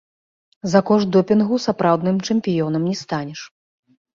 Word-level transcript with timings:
За 0.73 0.79
кошт 0.87 1.07
допінгу 1.17 1.59
сапраўдным 1.67 2.17
чэмпіёнам 2.31 2.81
не 2.93 2.99
станеш. 3.07 3.39